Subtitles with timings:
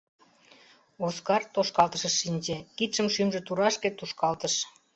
[1.05, 4.53] Оскар тошкалтышыш шинче, кидшым шӱмжӧ турашке тушкалтыш.